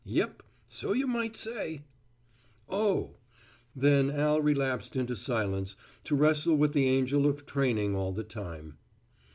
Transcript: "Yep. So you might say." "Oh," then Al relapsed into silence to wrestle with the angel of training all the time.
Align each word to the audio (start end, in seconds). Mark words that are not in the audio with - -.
"Yep. 0.03 0.41
So 0.67 0.93
you 0.93 1.05
might 1.05 1.35
say." 1.35 1.83
"Oh," 2.67 3.17
then 3.75 4.09
Al 4.09 4.41
relapsed 4.41 4.95
into 4.95 5.15
silence 5.15 5.75
to 6.05 6.15
wrestle 6.15 6.57
with 6.57 6.73
the 6.73 6.87
angel 6.89 7.27
of 7.27 7.45
training 7.45 7.95
all 7.95 8.11
the 8.11 8.23
time. 8.23 8.79